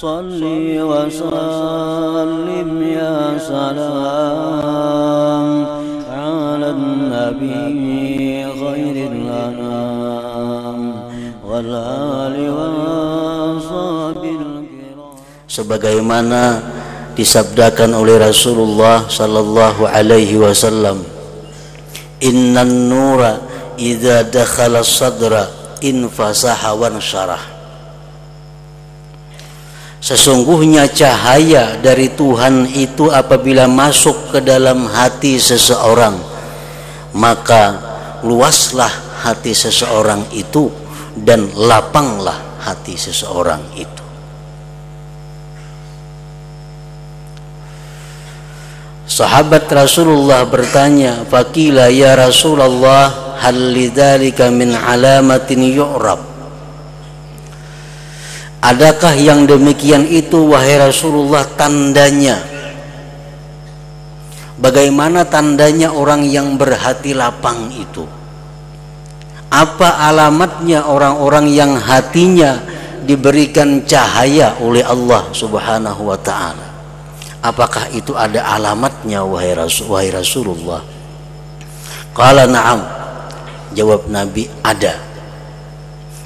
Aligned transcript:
صل 0.00 0.42
وسلم 0.90 2.70
يا 2.82 3.36
سلام 3.36 4.66
على 6.08 6.68
النبي 6.70 8.46
خير 8.62 8.96
الأنام 9.12 10.80
والآل 11.44 12.36
والصحب 12.56 14.24
sebagaimana 15.50 16.42
disabdakan 17.18 17.92
oleh 18.00 18.16
Rasulullah 18.16 19.04
sallallahu 19.04 19.84
alaihi 19.84 20.40
wasallam 20.40 21.04
innan 22.24 22.88
nura 22.88 23.44
idza 23.76 24.24
dakhala 24.24 24.80
sadra 24.80 25.52
infasaha 25.84 26.72
wan 26.72 26.96
syarah 26.96 27.53
Sesungguhnya 30.05 30.85
cahaya 30.93 31.81
dari 31.81 32.13
Tuhan 32.13 32.69
itu 32.77 33.09
apabila 33.09 33.65
masuk 33.65 34.37
ke 34.37 34.39
dalam 34.45 34.85
hati 34.85 35.41
seseorang 35.41 36.13
maka 37.17 37.81
luaslah 38.21 38.91
hati 39.25 39.57
seseorang 39.57 40.29
itu 40.29 40.69
dan 41.17 41.49
lapanglah 41.57 42.37
hati 42.61 42.93
seseorang 42.93 43.65
itu 43.73 44.03
Sahabat 49.05 49.69
Rasulullah 49.69 50.43
bertanya, 50.43 51.23
"Fakila 51.29 51.93
ya 51.93 52.17
Rasulullah, 52.17 53.37
hal 53.37 53.53
lidzalika 53.71 54.49
min 54.49 54.73
alamatin 54.73 55.61
yu'rab?" 55.61 56.34
Adakah 58.65 59.13
yang 59.13 59.45
demikian 59.45 60.09
itu 60.09 60.41
wahai 60.49 60.81
Rasulullah 60.81 61.45
tandanya? 61.53 62.41
Bagaimana 64.57 65.21
tandanya 65.21 65.93
orang 65.93 66.25
yang 66.25 66.57
berhati 66.57 67.13
lapang 67.13 67.69
itu? 67.77 68.09
Apa 69.53 70.09
alamatnya 70.09 70.81
orang-orang 70.89 71.45
yang 71.53 71.77
hatinya 71.77 72.57
diberikan 73.05 73.85
cahaya 73.85 74.57
oleh 74.57 74.81
Allah 74.81 75.29
Subhanahu 75.29 76.09
wa 76.09 76.17
taala? 76.17 76.65
Apakah 77.45 77.93
itu 77.93 78.17
ada 78.17 78.49
alamatnya 78.49 79.21
wahai, 79.21 79.53
Rasul, 79.53 79.93
wahai 79.93 80.09
Rasulullah? 80.09 80.81
Qala 82.17 82.49
na'am. 82.49 82.81
Jawab 83.77 84.09
Nabi, 84.09 84.49
ada. 84.65 85.14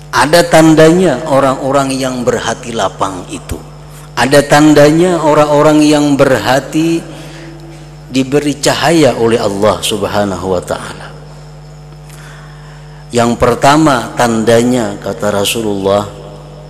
Ada 0.09 0.41
tandanya 0.49 1.21
orang-orang 1.29 1.93
yang 1.93 2.25
berhati 2.25 2.73
lapang 2.73 3.29
itu. 3.29 3.57
Ada 4.17 4.43
tandanya 4.45 5.21
orang-orang 5.21 5.85
yang 5.85 6.17
berhati 6.17 6.99
diberi 8.09 8.57
cahaya 8.57 9.15
oleh 9.15 9.37
Allah 9.37 9.79
Subhanahu 9.79 10.45
wa 10.49 10.61
taala. 10.65 11.07
Yang 13.13 13.31
pertama 13.37 14.13
tandanya 14.17 14.97
kata 14.97 15.33
Rasulullah 15.33 16.05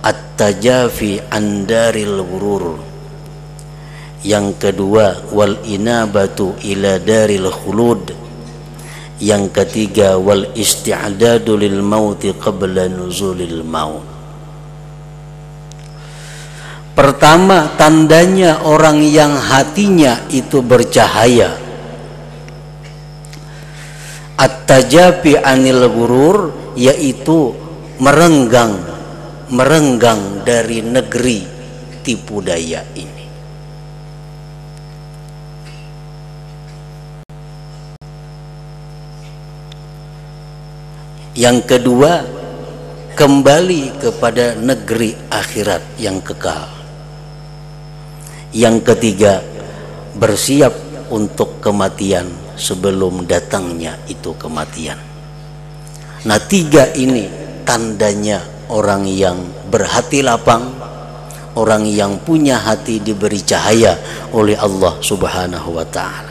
at-tajafi 0.04 1.28
andaril 1.28 2.24
wurur 2.24 2.90
yang 4.20 4.52
kedua 4.60 5.32
wal 5.32 5.64
inabatu 5.64 6.56
ila 6.60 7.00
daril 7.00 7.48
khulud 7.48 8.12
yang 9.20 9.52
ketiga 9.52 10.16
wal 10.16 10.48
isti'dadu 10.56 11.60
lil 11.60 11.84
mauti 11.84 12.32
qabla 12.32 12.88
nuzulil 12.88 13.60
maut. 13.60 14.08
Pertama 16.96 17.76
tandanya 17.76 18.64
orang 18.64 19.04
yang 19.04 19.36
hatinya 19.36 20.24
itu 20.32 20.60
bercahaya. 20.64 21.56
At-tajafi 24.40 25.36
anil 25.36 25.84
gurur 25.92 26.72
yaitu 26.72 27.52
merenggang 28.00 28.80
merenggang 29.52 30.40
dari 30.48 30.80
negeri 30.80 31.44
tipu 32.00 32.40
daya 32.40 32.80
ini 32.96 33.19
Yang 41.40 41.72
kedua, 41.72 42.20
kembali 43.16 43.96
kepada 43.96 44.60
negeri 44.60 45.16
akhirat 45.32 45.96
yang 45.96 46.20
kekal. 46.20 46.68
Yang 48.52 48.76
ketiga, 48.92 49.40
bersiap 50.20 50.76
untuk 51.08 51.64
kematian 51.64 52.28
sebelum 52.60 53.24
datangnya 53.24 53.96
itu 54.04 54.36
kematian. 54.36 55.00
Nah, 56.28 56.36
tiga 56.44 56.92
ini 56.92 57.24
tandanya 57.64 58.44
orang 58.68 59.08
yang 59.08 59.40
berhati 59.72 60.20
lapang, 60.20 60.68
orang 61.56 61.88
yang 61.88 62.20
punya 62.20 62.60
hati 62.60 63.00
diberi 63.00 63.40
cahaya 63.40 63.96
oleh 64.36 64.60
Allah 64.60 64.92
Subhanahu 65.00 65.72
wa 65.72 65.88
taala. 65.88 66.29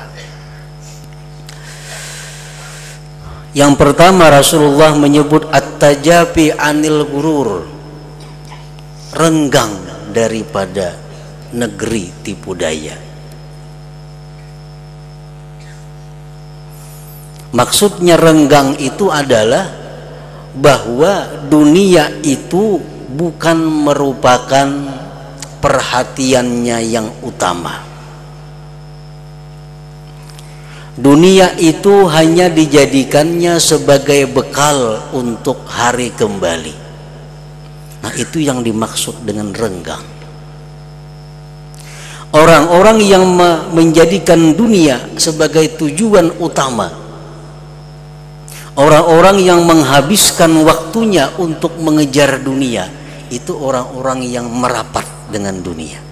Yang 3.50 3.74
pertama 3.82 4.30
Rasulullah 4.30 4.94
menyebut 4.94 5.50
at-tajafi 5.50 6.54
anil 6.54 7.02
gurur. 7.10 7.66
Renggang 9.10 9.74
daripada 10.14 10.94
negeri 11.50 12.14
tipu 12.22 12.54
daya. 12.54 12.94
Maksudnya 17.50 18.14
renggang 18.14 18.78
itu 18.78 19.10
adalah 19.10 19.66
bahwa 20.54 21.42
dunia 21.50 22.22
itu 22.22 22.78
bukan 23.10 23.58
merupakan 23.90 24.70
perhatiannya 25.58 26.78
yang 26.86 27.10
utama 27.26 27.89
Dunia 31.00 31.56
itu 31.56 32.12
hanya 32.12 32.52
dijadikannya 32.52 33.56
sebagai 33.56 34.28
bekal 34.28 35.00
untuk 35.16 35.64
hari 35.64 36.12
kembali. 36.12 36.76
Nah, 38.04 38.12
itu 38.20 38.44
yang 38.44 38.60
dimaksud 38.60 39.24
dengan 39.24 39.56
renggang. 39.56 40.04
Orang-orang 42.36 43.00
yang 43.00 43.24
menjadikan 43.72 44.52
dunia 44.52 45.00
sebagai 45.16 45.72
tujuan 45.80 46.36
utama. 46.36 46.92
Orang-orang 48.76 49.40
yang 49.40 49.64
menghabiskan 49.64 50.52
waktunya 50.68 51.32
untuk 51.40 51.80
mengejar 51.80 52.44
dunia, 52.44 52.92
itu 53.32 53.56
orang-orang 53.56 54.28
yang 54.28 54.52
merapat 54.52 55.08
dengan 55.32 55.64
dunia 55.64 56.09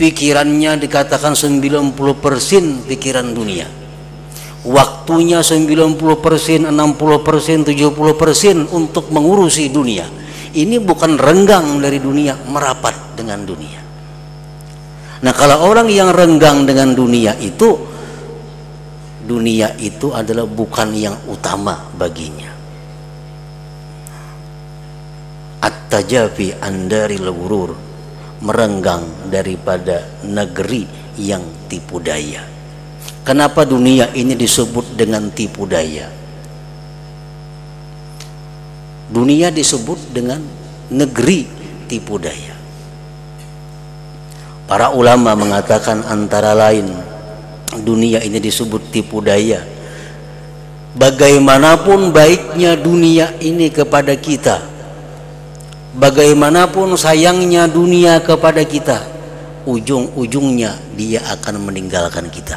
pikirannya 0.00 0.80
dikatakan 0.80 1.36
90% 1.36 2.88
pikiran 2.88 3.36
dunia. 3.36 3.68
Waktunya 4.64 5.44
90% 5.44 6.72
60% 6.72 6.72
70% 6.72 7.68
untuk 8.72 9.12
mengurusi 9.12 9.68
dunia. 9.68 10.08
Ini 10.56 10.80
bukan 10.80 11.20
renggang 11.20 11.84
dari 11.84 12.00
dunia 12.00 12.32
merapat 12.48 13.12
dengan 13.12 13.44
dunia. 13.44 13.80
Nah 15.20 15.36
kalau 15.36 15.68
orang 15.68 15.92
yang 15.92 16.16
renggang 16.16 16.64
dengan 16.64 16.96
dunia 16.96 17.36
itu 17.36 17.76
dunia 19.20 19.76
itu 19.76 20.16
adalah 20.16 20.48
bukan 20.48 20.96
yang 20.96 21.28
utama 21.28 21.76
baginya. 21.92 22.48
At-tajafi 25.60 26.56
andari 26.56 27.20
lewurur 27.20 27.89
merenggang 28.40 29.04
daripada 29.28 30.04
negeri 30.24 30.88
yang 31.20 31.44
tipu 31.68 32.00
daya. 32.00 32.40
Kenapa 33.20 33.68
dunia 33.68 34.08
ini 34.16 34.32
disebut 34.32 34.96
dengan 34.96 35.28
tipu 35.28 35.68
daya? 35.68 36.08
Dunia 39.10 39.52
disebut 39.52 39.98
dengan 40.14 40.40
negeri 40.88 41.44
tipu 41.90 42.16
daya. 42.16 42.56
Para 44.70 44.94
ulama 44.94 45.34
mengatakan 45.34 46.06
antara 46.06 46.54
lain 46.54 46.86
dunia 47.82 48.22
ini 48.22 48.38
disebut 48.38 48.94
tipu 48.94 49.18
daya. 49.18 49.66
Bagaimanapun 50.94 52.14
baiknya 52.14 52.78
dunia 52.78 53.34
ini 53.42 53.70
kepada 53.70 54.14
kita, 54.14 54.69
bagaimanapun 55.96 56.94
sayangnya 56.94 57.66
dunia 57.66 58.22
kepada 58.22 58.62
kita 58.62 59.02
ujung-ujungnya 59.66 60.78
dia 60.94 61.20
akan 61.36 61.68
meninggalkan 61.68 62.30
kita. 62.32 62.56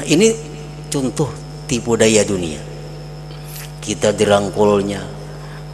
Nah, 0.00 0.06
ini 0.08 0.34
contoh 0.90 1.30
tipu 1.70 1.94
daya 1.94 2.26
dunia. 2.26 2.58
Kita 3.84 4.16
dirangkulnya 4.16 5.04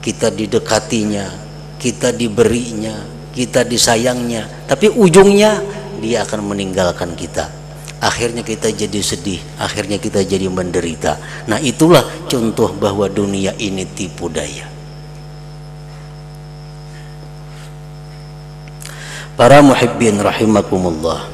kita 0.03 0.33
didekatinya 0.33 1.29
kita 1.79 2.11
diberinya 2.13 3.07
kita 3.31 3.63
disayangnya. 3.65 4.67
Tapi 4.67 4.91
ujungnya 4.91 5.63
dia 6.03 6.27
akan 6.27 6.53
meninggalkan 6.53 7.15
kita. 7.15 7.49
Akhirnya 8.01 8.41
kita 8.41 8.73
jadi 8.73 9.01
sedih 9.01 9.41
akhirnya 9.61 10.01
kita 10.01 10.25
jadi 10.27 10.49
menderita. 10.51 11.47
Nah 11.47 11.61
itulah 11.63 12.03
contoh 12.27 12.73
bahwa 12.75 13.07
dunia 13.07 13.55
ini 13.61 13.85
tipu 13.85 14.27
daya 14.33 14.80
para 19.41 19.65
muhibbin 19.65 20.21
rahimakumullah. 20.21 21.25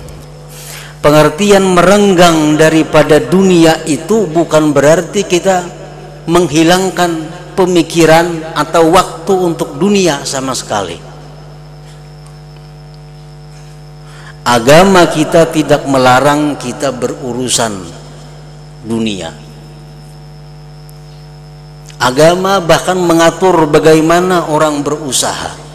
Pengertian 1.03 1.75
merenggang 1.75 2.55
daripada 2.55 3.19
dunia 3.19 3.83
itu 3.83 4.31
bukan 4.31 4.71
berarti 4.71 5.27
kita 5.27 5.67
menghilangkan 6.31 7.27
pemikiran 7.59 8.55
atau 8.55 8.95
waktu 8.95 9.35
untuk 9.35 9.75
dunia 9.75 10.23
sama 10.23 10.55
sekali. 10.55 10.95
Agama 14.47 15.11
kita 15.11 15.51
tidak 15.51 15.83
melarang 15.91 16.55
kita 16.55 16.95
berurusan 16.95 17.75
dunia. 18.87 19.35
Agama 21.99 22.63
bahkan 22.63 22.95
mengatur 22.95 23.67
bagaimana 23.67 24.47
orang 24.47 24.87
berusaha 24.87 25.66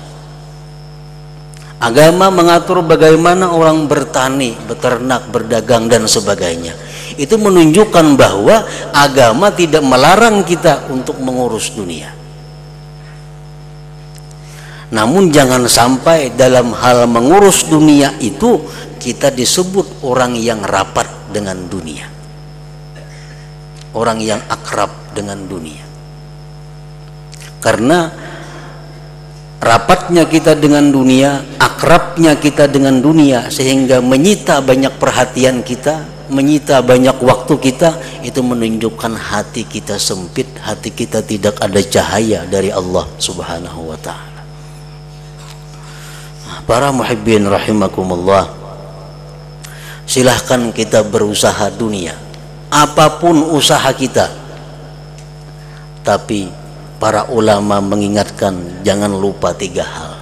Agama 1.81 2.30
mengatur 2.30 2.86
bagaimana 2.86 3.50
orang 3.50 3.89
bertani, 3.89 4.54
beternak, 4.69 5.33
berdagang 5.33 5.89
dan 5.89 6.06
sebagainya. 6.06 6.78
Itu 7.18 7.42
menunjukkan 7.42 8.06
bahwa 8.13 8.69
agama 8.94 9.50
tidak 9.50 9.81
melarang 9.81 10.45
kita 10.45 10.94
untuk 10.94 11.18
mengurus 11.18 11.74
dunia. 11.74 12.13
Namun 14.94 15.33
jangan 15.33 15.66
sampai 15.66 16.38
dalam 16.38 16.75
hal 16.78 17.10
mengurus 17.10 17.66
dunia 17.66 18.13
itu 18.22 18.62
kita 19.01 19.34
disebut 19.34 20.06
orang 20.06 20.38
yang 20.38 20.62
rapat 20.62 21.10
dengan 21.34 21.66
dunia. 21.66 22.06
Orang 23.98 24.22
yang 24.22 24.38
akrab 24.45 25.18
dengan 25.18 25.50
dunia. 25.50 25.81
Karena 27.57 28.30
rapatnya 29.62 30.25
kita 30.25 30.58
dengan 30.58 30.90
dunia, 30.90 31.46
akrabnya 31.62 32.34
kita 32.36 32.66
dengan 32.66 32.98
dunia 32.98 33.54
sehingga 33.54 34.02
menyita 34.02 34.58
banyak 34.60 34.98
perhatian 34.98 35.62
kita, 35.62 36.02
menyita 36.34 36.81
banyak 36.81 37.16
waktu 37.22 37.54
kita, 37.62 37.96
itu 38.25 38.42
menunjukkan 38.42 39.13
hati 39.13 39.69
kita 39.69 40.02
sempit, 40.02 40.50
hati 40.66 40.90
kita 40.90 41.22
tidak 41.22 41.62
ada 41.62 41.78
cahaya 41.78 42.50
dari 42.50 42.74
Allah 42.74 43.06
Subhanahu 43.22 43.94
wa 43.94 44.00
taala. 44.02 44.42
Para 46.66 46.90
muhibbin 46.90 47.46
rahimakumullah. 47.46 48.58
Silahkan 50.06 50.75
kita 50.75 51.08
berusaha 51.08 51.72
dunia. 51.72 52.18
Apa 52.68 53.22
pun 53.22 53.40
usaha 53.56 53.88
kita. 53.96 54.28
Tapi 56.04 56.61
para 57.01 57.25
ulama 57.33 57.81
mengingatkan 57.81 58.86
jangan 58.86 59.09
lupa 59.09 59.57
tiga 59.57 59.81
hal. 59.81 60.13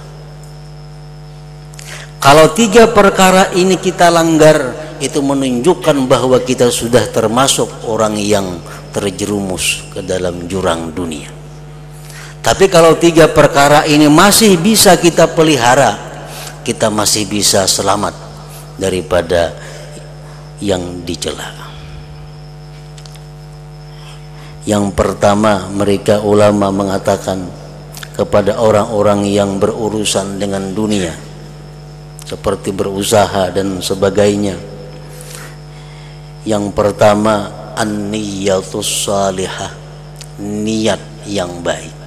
Kalau 2.20 2.56
tiga 2.56 2.88
perkara 2.88 3.52
ini 3.52 3.76
kita 3.76 4.08
langgar, 4.08 4.72
itu 5.00 5.20
menunjukkan 5.24 5.96
bahwa 6.04 6.40
kita 6.40 6.68
sudah 6.68 7.08
termasuk 7.08 7.68
orang 7.88 8.16
yang 8.16 8.60
terjerumus 8.92 9.84
ke 9.92 10.00
dalam 10.04 10.44
jurang 10.44 10.92
dunia. 10.92 11.32
Tapi 12.40 12.68
kalau 12.72 12.96
tiga 12.96 13.28
perkara 13.28 13.84
ini 13.84 14.08
masih 14.08 14.56
bisa 14.60 14.96
kita 14.96 15.32
pelihara, 15.32 15.96
kita 16.64 16.88
masih 16.92 17.28
bisa 17.28 17.64
selamat 17.68 18.12
daripada 18.80 19.52
yang 20.60 21.04
dicela. 21.04 21.59
Yang 24.70 24.94
pertama 24.94 25.66
mereka 25.66 26.22
ulama 26.22 26.70
mengatakan 26.70 27.42
kepada 28.14 28.54
orang-orang 28.54 29.26
yang 29.26 29.58
berurusan 29.58 30.38
dengan 30.38 30.70
dunia 30.70 31.10
seperti 32.22 32.70
berusaha 32.70 33.50
dan 33.50 33.82
sebagainya. 33.82 34.54
Yang 36.46 36.70
pertama 36.70 37.50
an-niyatus 37.74 39.10
salihah, 39.10 39.74
niat 40.38 41.02
yang 41.26 41.50
baik. 41.66 41.98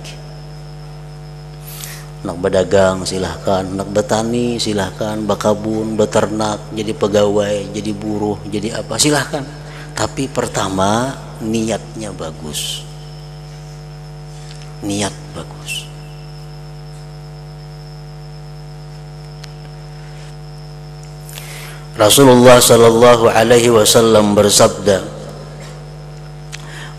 Nak 2.24 2.39
berdagang 2.39 3.04
silahkan, 3.04 3.68
nak 3.68 3.92
bertani 3.92 4.56
silahkan, 4.56 5.19
bakabun, 5.27 6.00
beternak, 6.00 6.63
jadi 6.71 6.95
pegawai, 6.95 7.75
jadi 7.75 7.92
buruh, 7.92 8.39
jadi 8.48 8.80
apa 8.80 8.95
silahkan. 8.95 9.44
Tapi 9.92 10.31
pertama 10.31 11.12
niatnya 11.42 12.12
bagus. 12.14 12.84
Niat 14.84 15.16
bagus. 15.34 15.88
Rasulullah 21.94 22.58
sallallahu 22.58 23.30
alaihi 23.30 23.70
wasallam 23.70 24.34
bersabda 24.34 25.06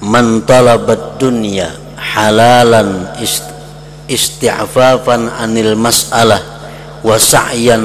Man 0.05 0.47
talabat 0.47 1.19
dunya 1.19 1.75
halalan 1.99 3.11
isti'fafan 4.07 5.35
anil 5.35 5.75
mas'alah 5.75 6.54
wa 7.05 7.21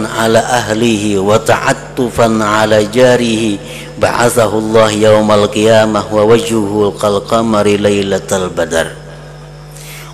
ala 0.07 0.39
ahlihi 0.63 1.19
wa 1.19 1.35
ta'attufan 1.35 2.39
ala 2.39 2.79
jarihi 2.87 3.59
ba'athahu 3.99 4.63
Allah 4.71 4.89
yaumal 4.95 5.51
qiyamah 5.51 6.07
wa 6.07 6.23
wajhuhu 6.23 6.95
kal 6.95 7.19
qamari 7.27 7.75
badar. 8.55 8.95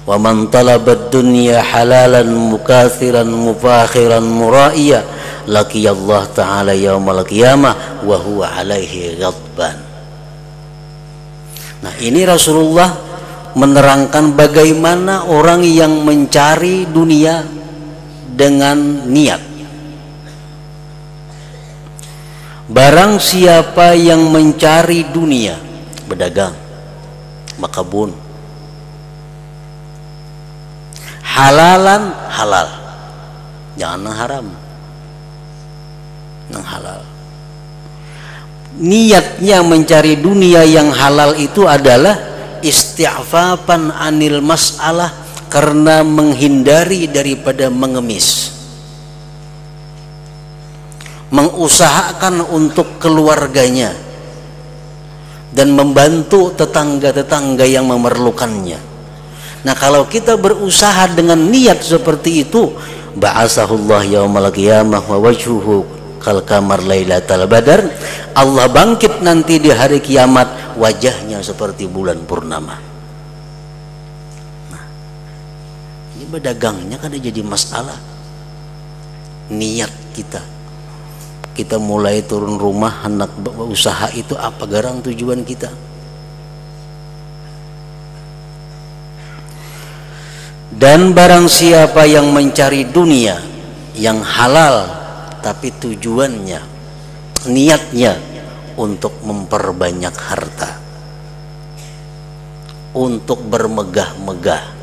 Wa 0.09 0.17
man 0.17 0.49
talaba 0.49 0.97
ad-dunya 0.97 1.61
halalan 1.61 2.33
mukathiran 2.33 3.29
mufakhiran 3.29 4.25
muraiya 4.25 5.05
laki 5.45 5.85
Allah 5.85 6.25
taala 6.33 6.73
Nah 11.85 11.93
ini 12.01 12.21
Rasulullah 12.25 12.89
menerangkan 13.53 14.33
bagaimana 14.33 15.29
orang 15.29 15.61
yang 15.61 16.01
mencari 16.01 16.89
dunia 16.89 17.64
dengan 18.35 19.07
niat. 19.07 19.41
Barang 22.65 23.21
siapa 23.21 23.93
yang 23.93 24.33
mencari 24.33 25.05
dunia 25.13 25.53
berdagang 26.09 26.53
makabun 27.61 28.09
halalan 31.21 32.09
halal 32.29 32.69
jangan 33.77 34.01
yang 34.01 34.17
haram 34.17 34.47
yang 36.49 36.65
halal. 36.65 37.01
Niatnya 38.75 39.63
mencari 39.63 40.19
dunia 40.19 40.67
yang 40.67 40.91
halal 40.91 41.33
itu 41.39 41.63
adalah 41.63 42.19
isti'fafan 42.59 43.89
anil 43.89 44.43
masalah 44.43 45.24
karena 45.55 46.03
menghindari 46.03 47.07
daripada 47.07 47.71
mengemis 47.71 48.51
mengusahakan 51.31 52.43
untuk 52.51 52.99
keluarganya 52.99 53.95
dan 55.55 55.71
membantu 55.71 56.51
tetangga-tetangga 56.51 57.63
yang 57.63 57.87
memerlukannya. 57.87 58.79
Nah, 59.65 59.73
kalau 59.73 60.05
kita 60.05 60.37
berusaha 60.37 61.09
dengan 61.15 61.39
niat 61.39 61.81
seperti 61.81 62.45
itu, 62.45 62.75
ba'asahullah 63.17 64.05
yaumal 64.05 64.51
qiyamah 64.51 65.01
wa 65.01 65.17
wajhuhu 65.17 65.87
kal 66.21 66.43
kamar 66.45 66.83
lailatal 66.85 67.47
badar. 67.49 67.87
Allah 68.35 68.67
bangkit 68.69 69.23
nanti 69.23 69.57
di 69.57 69.71
hari 69.71 70.03
kiamat 70.03 70.75
wajahnya 70.77 71.39
seperti 71.41 71.87
bulan 71.89 72.21
purnama. 72.27 72.75
Nah, 74.69 74.85
ini 76.25 76.33
bedagangnya 76.33 76.97
kan 76.97 77.13
jadi 77.13 77.45
masalah. 77.45 78.01
Niat 79.53 79.93
kita. 80.17 80.41
Kita 81.53 81.77
mulai 81.77 82.25
turun 82.25 82.57
rumah 82.57 83.05
hendak 83.05 83.29
usaha 83.69 84.09
itu 84.17 84.33
apa 84.33 84.65
garang 84.65 85.05
tujuan 85.05 85.45
kita? 85.45 85.69
Dan 90.75 91.13
barang 91.15 91.47
siapa 91.47 92.03
yang 92.09 92.33
mencari 92.35 92.89
dunia 92.89 93.39
yang 93.95 94.19
halal 94.19 94.83
tapi 95.39 95.71
tujuannya 95.71 96.59
niatnya 97.47 98.17
untuk 98.75 99.13
memperbanyak 99.23 100.15
harta. 100.17 100.83
Untuk 102.95 103.43
bermegah-megah 103.47 104.74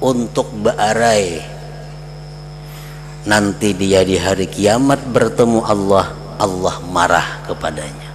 untuk 0.00 0.48
bearai. 0.64 1.44
Nanti 3.28 3.76
dia 3.76 4.00
di 4.00 4.16
hari 4.16 4.48
kiamat 4.48 5.04
bertemu 5.12 5.60
Allah 5.60 6.08
Allah 6.40 6.80
marah 6.88 7.44
kepadanya. 7.44 8.10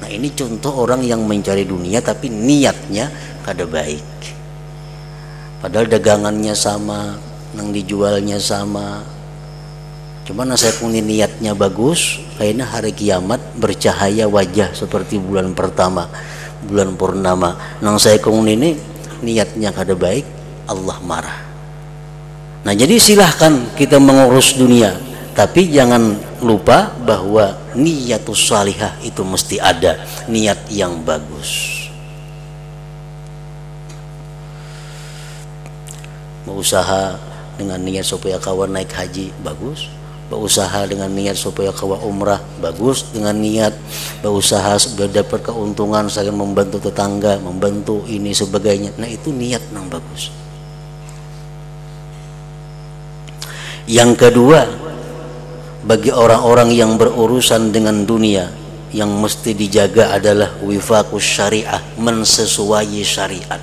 Nah 0.00 0.08
ini 0.08 0.32
contoh 0.32 0.72
orang 0.88 1.04
yang 1.04 1.20
mencari 1.28 1.68
dunia 1.68 2.00
tapi 2.00 2.32
niatnya 2.32 3.12
kada 3.44 3.68
baik. 3.68 4.04
Padahal 5.60 5.88
dagangannya 5.88 6.56
sama 6.56 7.20
yang 7.52 7.68
dijualnya 7.72 8.40
sama. 8.40 9.04
Cuman 10.24 10.56
saya 10.56 10.72
punya 10.80 11.04
niatnya 11.04 11.52
bagus 11.52 12.16
kayaknya 12.40 12.64
hari 12.64 12.96
kiamat 12.96 13.40
bercahaya 13.60 14.24
wajah 14.24 14.72
seperti 14.72 15.20
bulan 15.20 15.52
pertama 15.52 16.08
bulan 16.64 16.96
purnama. 16.96 17.60
Nang 17.84 18.00
saya 18.00 18.16
kong 18.16 18.48
ini 18.48 18.72
niatnya 19.20 19.68
kada 19.76 19.92
baik 19.92 20.43
Allah 20.68 20.98
marah. 21.04 21.38
Nah 22.64 22.72
jadi 22.72 22.96
silahkan 22.96 23.76
kita 23.76 24.00
mengurus 24.00 24.56
dunia 24.56 24.96
tapi 25.34 25.66
jangan 25.66 26.14
lupa 26.46 26.94
bahwa 27.02 27.58
niatus 27.74 28.54
salihah 28.54 28.94
itu 29.02 29.26
mesti 29.26 29.58
ada 29.58 29.98
niat 30.30 30.70
yang 30.70 31.02
bagus. 31.02 31.82
Berusaha 36.46 37.18
dengan 37.58 37.82
niat 37.82 38.06
supaya 38.06 38.38
kawan 38.38 38.78
naik 38.78 38.94
haji 38.94 39.34
bagus. 39.42 39.90
Berusaha 40.30 40.86
dengan 40.86 41.10
niat 41.10 41.34
supaya 41.34 41.74
kawan 41.74 41.98
umrah 42.06 42.38
bagus. 42.62 43.10
Dengan 43.10 43.34
niat 43.34 43.74
berusaha 44.22 44.78
dapat 45.10 45.50
keuntungan 45.50 46.06
saya 46.06 46.30
membantu 46.30 46.78
tetangga 46.78 47.42
membantu 47.42 48.06
ini 48.06 48.30
sebagainya. 48.30 48.94
Nah 49.02 49.10
itu 49.10 49.34
niat 49.34 49.66
yang 49.74 49.90
bagus 49.90 50.43
yang 53.90 54.16
kedua 54.16 54.64
bagi 55.84 56.08
orang-orang 56.08 56.72
yang 56.72 56.96
berurusan 56.96 57.68
dengan 57.68 58.08
dunia 58.08 58.48
yang 58.94 59.10
mesti 59.10 59.52
dijaga 59.52 60.16
adalah 60.16 60.54
wifakus 60.64 61.24
syariah 61.24 61.82
mensesuai 62.00 63.02
syariat 63.04 63.60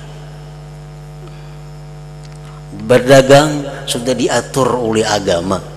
berdagang 2.86 3.66
sudah 3.88 4.14
diatur 4.14 4.78
oleh 4.78 5.02
agama 5.02 5.72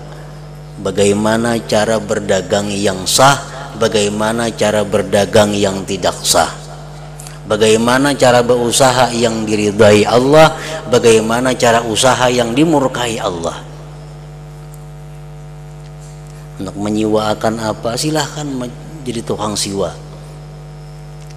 bagaimana 0.80 1.56
cara 1.64 1.96
berdagang 1.96 2.68
yang 2.68 3.08
sah, 3.08 3.40
bagaimana 3.80 4.52
cara 4.52 4.84
berdagang 4.84 5.56
yang 5.56 5.84
tidak 5.88 6.16
sah. 6.20 6.52
Bagaimana 7.46 8.10
cara 8.18 8.42
berusaha 8.42 9.14
yang 9.14 9.46
diridai 9.46 10.02
Allah, 10.02 10.50
bagaimana 10.90 11.54
cara 11.54 11.78
usaha 11.78 12.26
yang 12.26 12.50
dimurkai 12.50 13.22
Allah. 13.22 13.62
Untuk 16.56 16.76
menyiwakan 16.76 17.60
apa 17.60 17.94
silahkan 18.00 18.48
menjadi 18.48 19.20
tukang 19.20 19.52
siwa. 19.52 19.92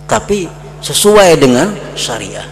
Tapi 0.08 0.48
sesuai 0.80 1.36
dengan 1.38 1.76
syariah. 1.94 2.48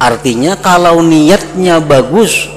Artinya 0.00 0.56
kalau 0.56 1.04
niatnya 1.04 1.76
bagus 1.76 2.48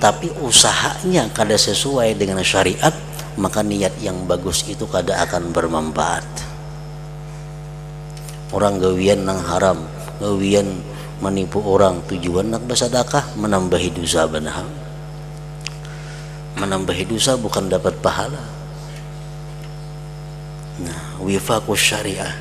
tapi 0.00 0.28
usahanya 0.44 1.32
kada 1.32 1.56
sesuai 1.56 2.16
dengan 2.16 2.40
syariat, 2.44 2.92
maka 3.40 3.64
niat 3.64 3.96
yang 4.04 4.28
bagus 4.28 4.64
itu 4.68 4.88
kada 4.88 5.16
akan 5.24 5.52
bermanfaat. 5.52 6.24
Orang 8.52 8.80
gawian 8.80 9.24
nang 9.24 9.40
haram, 9.44 9.80
gawian 10.20 10.80
menipu 11.20 11.60
orang, 11.60 12.00
tujuan 12.08 12.52
nak 12.52 12.64
bersedekah 12.64 13.36
menambahi 13.36 13.92
dosa 13.92 14.24
benar. 14.26 14.64
Menambahi 16.56 17.04
dosa 17.08 17.36
bukan 17.36 17.68
dapat 17.68 17.96
pahala. 18.00 18.42
Nah, 20.80 21.20
wifakus 21.20 21.80
syariah. 21.80 22.32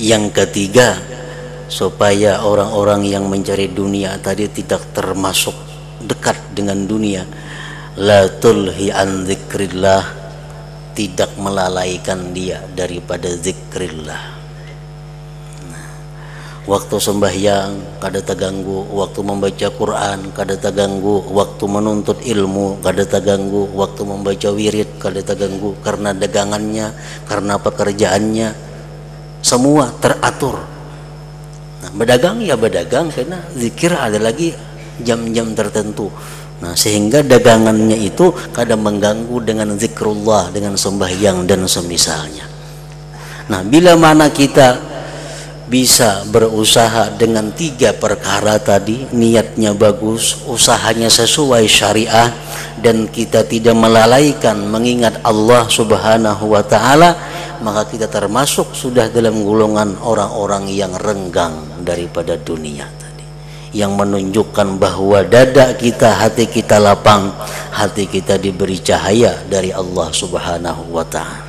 Yang 0.00 0.24
ketiga, 0.32 0.96
supaya 1.68 2.40
orang-orang 2.40 3.04
yang 3.04 3.28
mencari 3.28 3.68
dunia 3.68 4.16
tadi 4.24 4.48
tidak 4.48 4.96
termasuk 4.96 5.52
dekat 6.00 6.56
dengan 6.56 6.88
dunia 6.88 7.28
la 8.00 8.24
tulhi 8.40 8.88
an 8.88 9.28
zikrillah 9.28 10.06
tidak 10.96 11.34
melalaikan 11.36 12.32
dia 12.32 12.64
daripada 12.72 13.28
zikrillah 13.28 14.37
waktu 16.68 16.96
sembahyang 17.00 17.98
kada 17.98 18.20
terganggu. 18.20 18.84
Waktu 18.92 19.20
membaca 19.24 19.68
Quran 19.72 20.18
kada 20.36 20.54
terganggu. 20.60 21.24
Waktu 21.32 21.64
menuntut 21.64 22.20
ilmu 22.20 22.84
kada 22.84 23.08
terganggu. 23.08 23.72
Waktu 23.72 24.04
membaca 24.04 24.48
wirid 24.52 25.00
kada 25.00 25.24
terganggu. 25.24 25.72
Karena 25.80 26.12
dagangannya 26.12 26.92
karena 27.24 27.56
pekerjaannya 27.56 28.48
semua 29.40 29.88
teratur. 29.96 30.60
Nah, 31.78 31.90
berdagang 31.96 32.44
ya 32.44 32.54
berdagang 32.60 33.08
karena 33.08 33.40
zikir 33.56 33.96
ada 33.96 34.20
lagi 34.20 34.52
jam-jam 35.00 35.56
tertentu. 35.56 36.12
Nah, 36.58 36.74
sehingga 36.74 37.22
dagangannya 37.22 37.94
itu 38.02 38.34
kadang 38.50 38.82
mengganggu 38.82 39.38
dengan 39.46 39.78
zikrullah, 39.78 40.50
dengan 40.50 40.74
sembahyang 40.74 41.46
dan 41.46 41.62
semisalnya. 41.70 42.44
Nah, 43.46 43.62
bila 43.62 43.94
mana 43.94 44.26
kita 44.26 44.97
bisa 45.68 46.24
berusaha 46.32 47.12
dengan 47.12 47.52
tiga 47.52 47.92
perkara 47.92 48.56
tadi, 48.56 49.04
niatnya 49.12 49.76
bagus, 49.76 50.40
usahanya 50.48 51.12
sesuai 51.12 51.68
syariah 51.68 52.32
dan 52.80 53.04
kita 53.12 53.44
tidak 53.44 53.76
melalaikan 53.76 54.56
mengingat 54.64 55.20
Allah 55.20 55.68
Subhanahu 55.68 56.56
wa 56.56 56.64
taala, 56.64 57.14
maka 57.60 57.84
kita 57.84 58.08
termasuk 58.08 58.72
sudah 58.72 59.12
dalam 59.12 59.44
golongan 59.44 60.00
orang-orang 60.00 60.72
yang 60.72 60.96
renggang 60.96 61.84
daripada 61.84 62.40
dunia 62.40 62.88
tadi 62.96 63.24
yang 63.76 63.92
menunjukkan 63.92 64.80
bahwa 64.80 65.20
dada 65.28 65.76
kita 65.76 66.16
hati 66.16 66.48
kita 66.48 66.80
lapang 66.80 67.28
hati 67.74 68.08
kita 68.08 68.40
diberi 68.40 68.80
cahaya 68.80 69.36
dari 69.44 69.68
Allah 69.74 70.08
Subhanahu 70.08 70.96
wa 70.96 71.04
taala 71.04 71.47